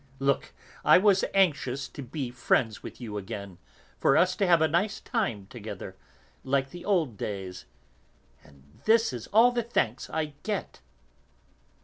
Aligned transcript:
Look, 0.17 0.53
I 0.83 0.97
was 0.97 1.23
anxious 1.31 1.87
to 1.89 2.01
be 2.01 2.31
friends 2.31 2.81
with 2.81 2.99
you 2.99 3.19
again, 3.19 3.59
for 3.99 4.17
us 4.17 4.35
to 4.37 4.47
have 4.47 4.59
a 4.59 4.67
nice 4.67 4.99
time 4.99 5.45
together, 5.45 5.95
like 6.43 6.71
the 6.71 6.83
old 6.83 7.17
days; 7.17 7.65
and 8.43 8.63
this 8.85 9.13
is 9.13 9.27
all 9.27 9.51
the 9.51 9.61
thanks 9.61 10.09
I 10.09 10.33
get!" 10.41 10.81